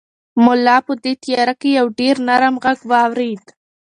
ملا 0.45 0.77
په 0.87 0.93
دې 1.03 1.13
تیاره 1.23 1.53
کې 1.61 1.69
یو 1.79 1.87
ډېر 1.99 2.15
نرم 2.27 2.55
غږ 2.63 2.79
واورېد. 2.89 3.45